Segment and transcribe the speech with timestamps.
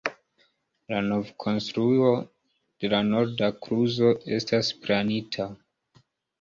[0.93, 2.09] La novkonstruo
[2.85, 5.51] de la norda kluzo estas planita.